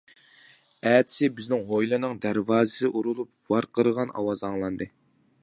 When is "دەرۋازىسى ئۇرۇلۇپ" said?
2.25-3.31